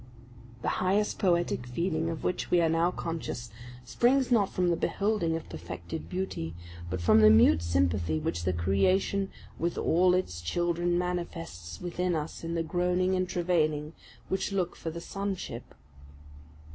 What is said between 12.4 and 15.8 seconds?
in the groaning and travailing which look for the sonship.